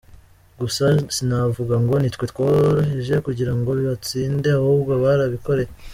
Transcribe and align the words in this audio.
Gusa 0.59 0.85
sinavuga 1.15 1.75
ngo 1.83 1.93
nitwe 1.99 2.25
tworoheje 2.31 3.15
kugira 3.25 3.51
ngo 3.57 3.69
batsinde 3.87 4.49
ahubwo 4.59 4.91
barabikoreye. 5.03 5.71